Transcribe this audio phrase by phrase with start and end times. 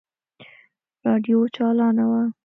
[1.05, 2.21] راډيو چالانه وه.